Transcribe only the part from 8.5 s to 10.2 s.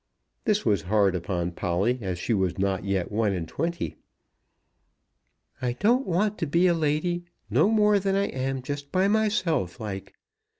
just by myself, like.